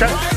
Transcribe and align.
Okay. 0.00 0.27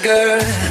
tiger. 0.00 0.67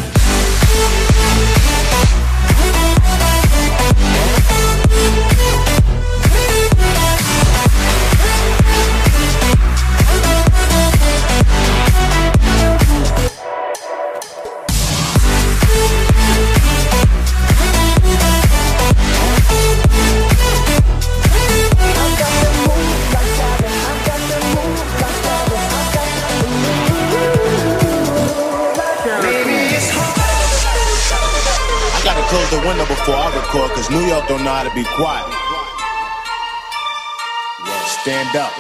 Be 34.78 34.86
quiet. 34.94 35.26
What? 37.66 37.82
Stand 37.98 38.30
up. 38.38 38.54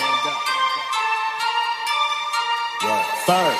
What? 2.81 3.05
Third. 3.29 3.57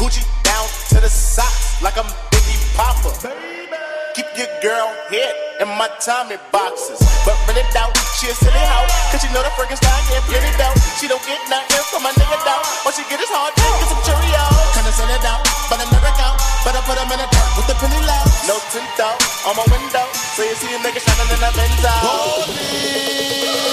Coochie 0.00 0.24
down 0.40 0.64
to 0.88 0.96
the 1.04 1.12
socks 1.12 1.76
like 1.84 2.00
I'm 2.00 2.08
Biggie 2.32 2.56
Papa. 2.72 3.12
Keep 4.16 4.32
your 4.32 4.48
girl 4.64 4.88
head 5.12 5.36
in 5.60 5.68
my 5.76 5.92
Tommy 6.00 6.40
boxes. 6.48 6.96
But 7.28 7.36
run 7.44 7.60
it 7.60 7.68
out, 7.76 7.92
she 8.16 8.32
a 8.32 8.34
silly 8.40 8.64
hoe. 8.64 8.88
Cause 9.12 9.20
she 9.20 9.28
know 9.36 9.44
the 9.44 9.52
freaking 9.60 9.76
style 9.76 10.00
can't 10.08 10.24
put 10.24 10.40
it 10.40 10.56
out. 10.56 10.72
She 10.96 11.04
don't 11.04 11.20
get 11.28 11.36
nothing 11.52 11.84
from 11.92 12.00
my 12.00 12.16
nigga 12.16 12.40
down. 12.48 12.64
What 12.88 12.96
she 12.96 13.04
get 13.12 13.20
is 13.20 13.28
hard, 13.28 13.52
get 13.60 13.92
some 13.92 14.00
Cheerios. 14.08 14.72
Kinda 14.72 14.92
send 14.96 15.12
it 15.12 15.24
out, 15.28 15.44
but 15.68 15.84
I 15.84 15.86
never 15.92 16.08
count. 16.16 16.40
But 16.64 16.72
I 16.72 16.80
put 16.88 16.96
them 16.96 17.12
in 17.12 17.20
a 17.20 17.28
dark 17.28 17.60
with 17.60 17.68
the 17.68 17.76
penny 17.76 18.00
loud 18.08 18.31
no 18.46 18.58
tint 18.70 19.00
out 19.00 19.22
on 19.46 19.56
my 19.56 19.64
window. 19.70 20.06
So 20.34 20.42
you 20.42 20.54
see 20.54 20.74
a 20.74 20.78
nigga 20.78 21.00
shining 21.00 21.30
in 21.30 21.42
a 21.42 21.50
Benz 21.54 21.84
out. 21.84 23.71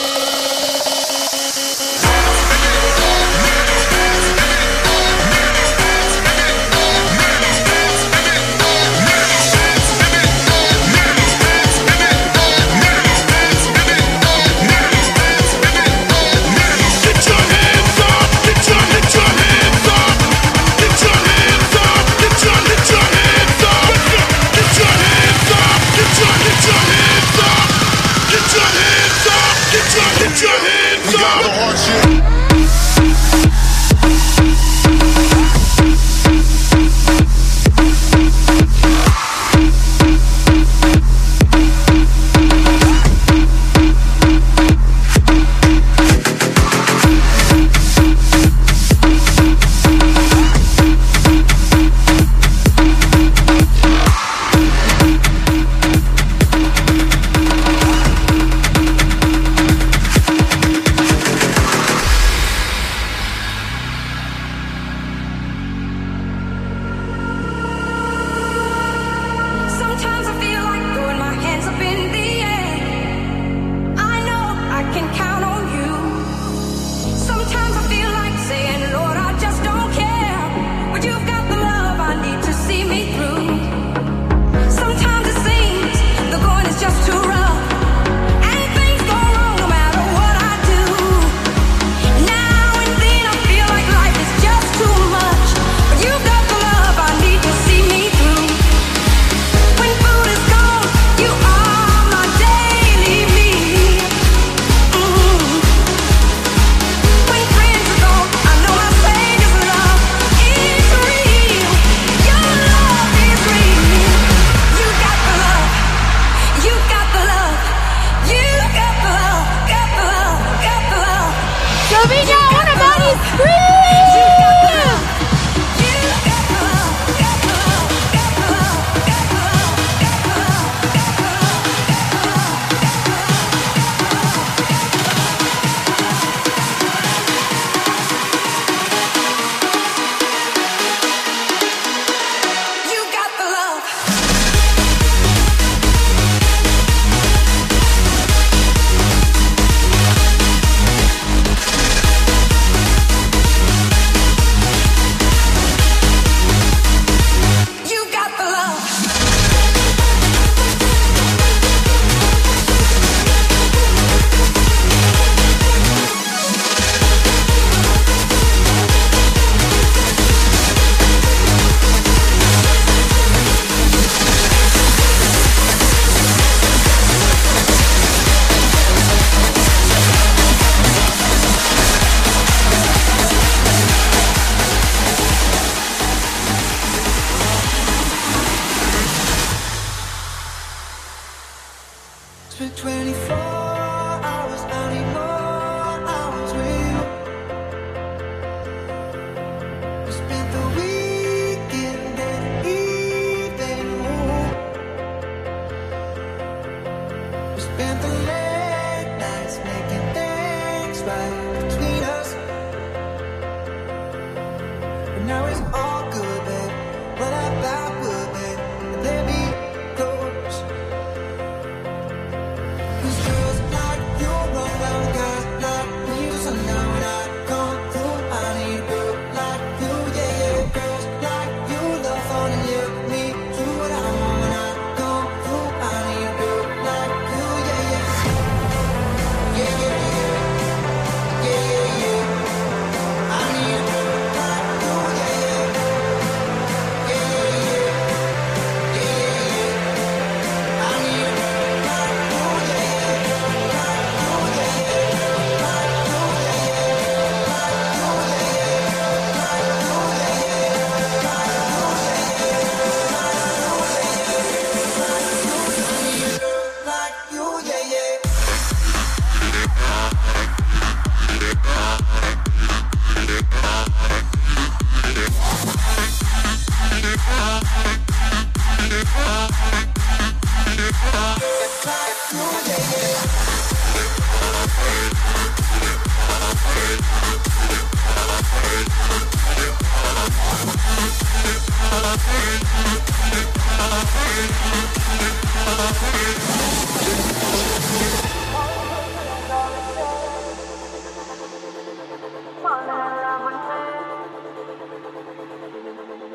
hard 31.52 31.78
shit. 31.78 32.09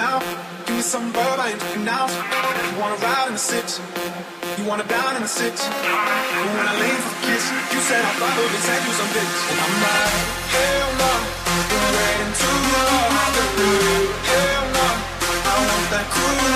now. 0.00 0.16
Give 0.66 0.76
me 0.76 0.84
some 0.94 1.06
verb 1.12 1.36
I 1.44 1.46
ain't 1.52 1.60
looking 1.62 1.88
out. 1.98 2.10
You 2.68 2.76
wanna 2.82 2.98
ride 3.04 3.28
in 3.30 3.34
the 3.38 3.44
six. 3.52 3.66
You 4.56 4.64
wanna 4.70 4.86
down 4.96 5.12
in 5.18 5.22
the 5.28 5.32
six. 5.40 5.54
But 5.60 6.50
when 6.56 6.66
I 6.72 6.74
lean 6.82 6.98
for 7.04 7.12
a 7.16 7.20
kiss, 7.26 7.44
you 7.72 7.80
said 7.88 8.00
I'll 8.08 8.18
follow 8.22 8.46
this 8.54 8.66
and 8.72 8.82
do 8.86 8.92
some 9.00 9.10
dicks. 9.16 9.38
And 9.50 9.58
I'm 9.64 9.74
like, 9.84 10.14
hell 10.54 10.90
no, 11.02 11.12
we're 11.70 11.90
waiting 11.98 12.32
too 12.42 12.58
long. 12.74 13.10
Hell 14.30 14.64
no, 14.78 14.88
I 15.52 15.54
want 15.68 15.86
that 15.92 16.06
cruise. 16.14 16.49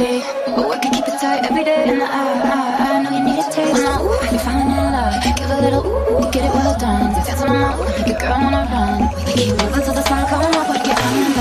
day. 0.00 0.18
But 0.56 0.64
we 0.70 0.76
can 0.80 0.92
keep 0.96 1.06
it 1.06 1.16
tight 1.20 1.44
every 1.44 1.64
day. 1.64 1.84
And 1.92 2.02
I, 2.02 2.08
I, 2.08 2.96
I 2.96 3.02
know 3.02 3.10
you 3.16 3.22
need 3.24 3.38
a 3.38 3.46
taste. 3.52 3.72
When 3.74 3.84
I, 3.84 4.00
ooh, 4.00 4.32
you're 4.32 4.44
falling 4.46 4.70
in 4.72 4.86
love. 4.96 5.14
Give 5.36 5.50
a 5.50 5.58
little 5.60 5.84
ooh, 5.86 6.24
you 6.24 6.30
get 6.32 6.44
it 6.48 6.52
well 6.56 6.78
done. 6.78 7.12
Dancing 7.12 7.48
on 7.48 7.60
my 7.64 7.70
ooh, 7.76 8.08
your 8.08 8.18
girl 8.18 8.38
wanna 8.44 8.64
run. 8.72 8.98
We 9.26 9.32
keep 9.36 9.52
moving 9.60 9.84
till 9.84 9.94
the 9.94 10.04
sun 10.08 10.26
comes 10.28 10.56
up, 10.56 10.66
but 10.68 10.86
you're 10.86 10.96
coming 10.96 11.32
back. 11.34 11.39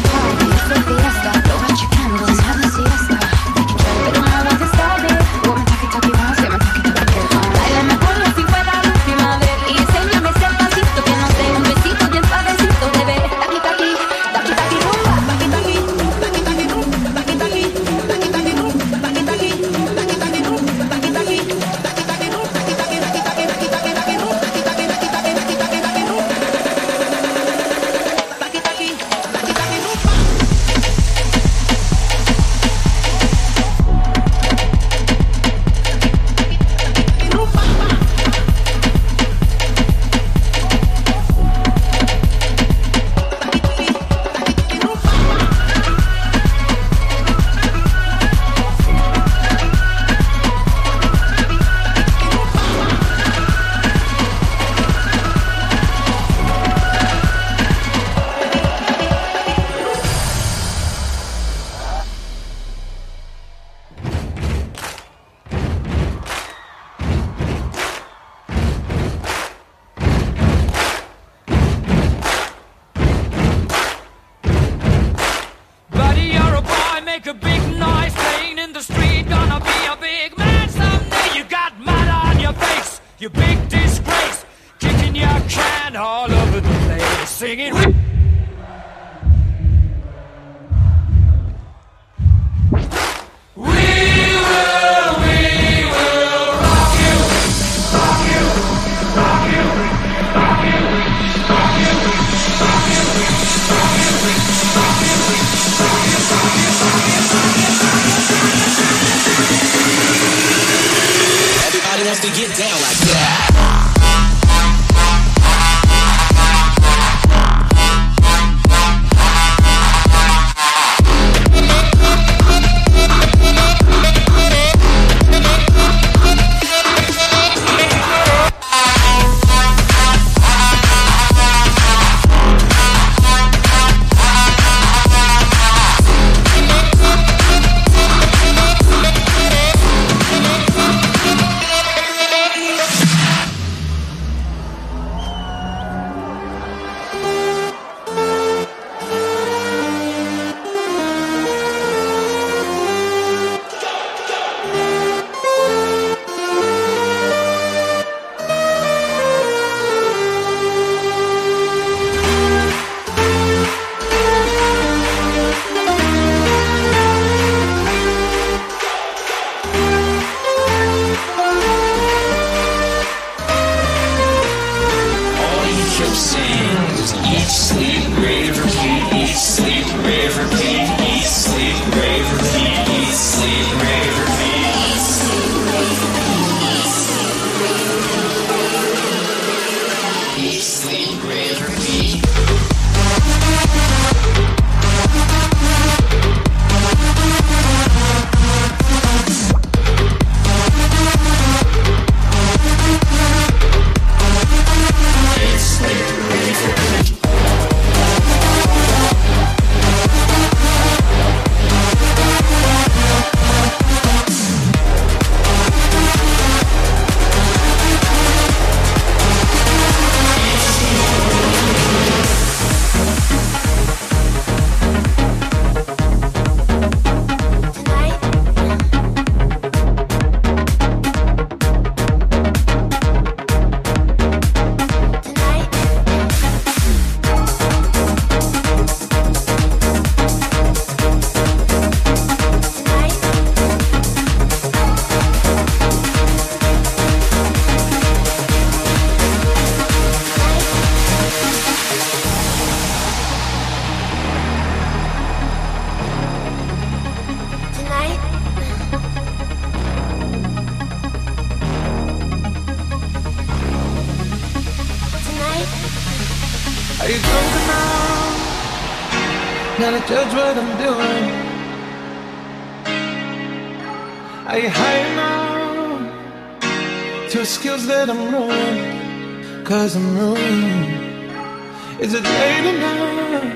Is 282.10 282.16
it 282.16 282.24
late 282.24 282.66
enough 282.74 283.54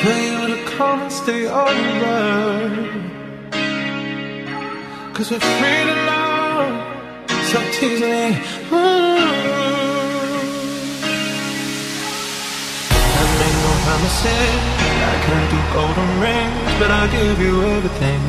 for 0.00 0.16
you 0.26 0.36
to 0.48 0.58
come 0.64 1.00
and 1.02 1.12
stay 1.12 1.44
over? 1.44 2.16
Cause 5.12 5.30
we're 5.30 5.40
free 5.40 5.82
to 5.90 5.96
love, 6.08 6.72
so 7.50 7.58
tease 7.76 8.00
me. 8.00 8.40
Ooh. 8.72 9.20
I 13.12 13.24
make 13.40 13.58
no 13.66 13.72
promises, 13.84 14.62
I 15.12 15.16
can't 15.26 15.48
do 15.52 15.60
golden 15.76 16.10
rings, 16.24 16.72
but 16.80 16.90
I'll 16.90 17.10
give 17.12 17.38
you 17.38 17.54
everything. 17.76 18.22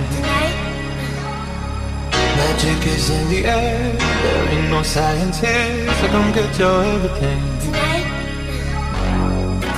Magic 2.35 2.81
is 2.85 3.09
in 3.11 3.29
the 3.29 3.45
air, 3.45 3.93
there 3.93 4.49
ain't 4.49 4.69
no 4.69 4.83
science 4.83 5.39
here, 5.39 5.93
so 6.01 6.07
come 6.09 6.33
get 6.33 6.59
your 6.59 6.83
everything. 6.83 7.41
Tonight. 7.61 8.06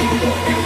Yeah 0.00 0.08
yeah, 0.46 0.59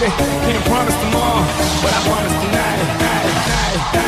baby. 0.00 0.12
Can't 0.16 0.64
promise 0.64 0.96
tomorrow, 1.04 1.44
but 1.82 1.92
I 1.92 2.00
promise 2.08 2.32
tonight. 2.40 2.78
tonight, 2.80 3.24
tonight, 3.28 3.76
tonight 3.76 4.00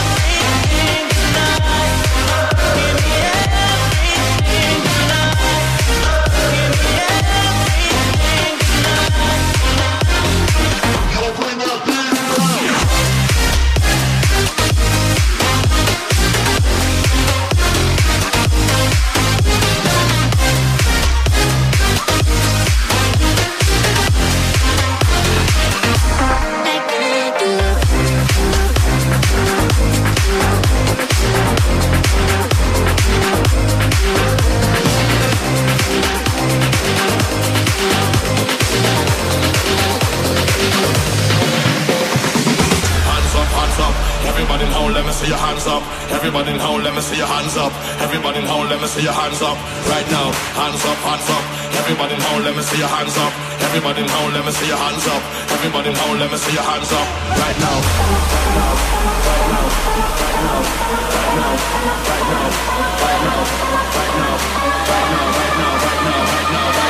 Everybody 46.30 46.54
in 46.54 46.60
home, 46.62 46.84
let 46.84 46.94
me 46.94 47.02
see 47.02 47.18
your 47.18 47.26
hands 47.26 47.58
up. 47.58 47.74
Everybody 48.06 48.38
in 48.38 48.46
home, 48.46 48.70
let 48.70 48.80
me 48.80 48.86
see 48.86 49.02
your 49.02 49.18
hands 49.18 49.42
up. 49.42 49.58
Right 49.90 50.06
now, 50.14 50.30
hands 50.54 50.86
up, 50.86 50.98
hands 51.02 51.26
up. 51.26 51.42
Everybody 51.74 52.14
in 52.14 52.22
home, 52.22 52.44
let 52.46 52.56
me 52.56 52.62
see 52.62 52.78
your 52.78 52.86
hands 52.88 53.18
up. 53.18 53.34
Everybody 53.66 54.04
in 54.06 54.10
home, 54.14 54.32
let 54.38 54.46
me 54.46 54.52
see 54.54 54.68
your 54.70 54.78
hands 54.78 55.08
up. 55.10 55.24
Everybody 55.50 55.90
in 55.90 55.96
home, 55.98 56.20
let 56.22 56.30
me 56.30 56.38
see 56.38 56.54
your 56.54 56.62
hands 56.62 56.94
up. 56.94 57.08
Right 57.34 57.58
now, 57.58 57.82
right 57.82 58.54
now, 58.54 58.78
right 59.26 59.42
now, 59.50 59.74
right 59.74 60.38
now, 60.38 60.54
right 60.54 61.34
now, 61.34 61.58
right 61.98 62.30
now, 62.30 62.46
right 62.94 63.26
now, 63.26 63.34
right 63.34 63.34
now, 63.34 63.50
right 63.90 64.14
now, 64.22 64.38
right 64.86 65.10
now, 65.10 65.34
right 65.34 65.58
now, 65.58 65.82
right 65.82 65.98
now, 66.06 66.70
right 66.70 66.86
now. 66.86 66.89